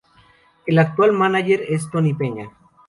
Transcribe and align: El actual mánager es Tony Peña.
El 0.65 0.79
actual 0.79 1.11
mánager 1.13 1.61
es 1.61 1.91
Tony 1.91 2.15
Peña. 2.15 2.49